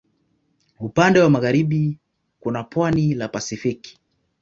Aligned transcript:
Upande 0.79 1.19
wa 1.19 1.29
magharibi 1.29 1.97
kuna 2.39 2.63
pwani 2.63 3.13
la 3.13 3.27
Pasifiki. 3.27 3.99